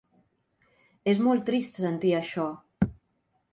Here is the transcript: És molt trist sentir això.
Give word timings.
És 1.13 1.21
molt 1.27 1.45
trist 1.51 1.79
sentir 1.83 2.17
això. 2.23 2.49